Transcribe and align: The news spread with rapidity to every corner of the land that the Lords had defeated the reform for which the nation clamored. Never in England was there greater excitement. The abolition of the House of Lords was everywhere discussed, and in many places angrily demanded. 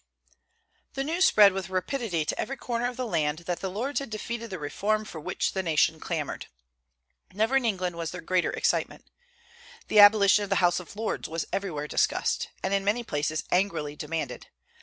The 0.95 1.03
news 1.03 1.25
spread 1.25 1.53
with 1.53 1.69
rapidity 1.69 2.25
to 2.25 2.39
every 2.41 2.57
corner 2.57 2.87
of 2.87 2.97
the 2.97 3.05
land 3.05 3.39
that 3.45 3.59
the 3.59 3.69
Lords 3.69 3.99
had 3.99 4.09
defeated 4.09 4.49
the 4.49 4.57
reform 4.57 5.05
for 5.05 5.21
which 5.21 5.51
the 5.51 5.61
nation 5.61 5.99
clamored. 5.99 6.47
Never 7.33 7.55
in 7.55 7.65
England 7.65 7.95
was 7.95 8.09
there 8.09 8.19
greater 8.19 8.49
excitement. 8.49 9.05
The 9.89 9.99
abolition 9.99 10.43
of 10.43 10.49
the 10.49 10.55
House 10.55 10.79
of 10.79 10.95
Lords 10.95 11.29
was 11.29 11.45
everywhere 11.53 11.87
discussed, 11.87 12.49
and 12.63 12.73
in 12.73 12.83
many 12.83 13.03
places 13.03 13.43
angrily 13.51 13.95
demanded. 13.95 14.47